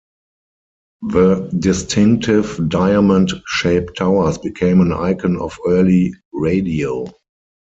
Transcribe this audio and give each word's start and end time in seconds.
The 1.03 1.47
distinctive 1.59 2.69
diamond-shaped 2.69 3.95
towers 3.97 4.39
became 4.39 4.81
an 4.81 4.91
icon 4.91 5.37
of 5.39 5.59
early 5.67 6.15
radio. 6.33 7.05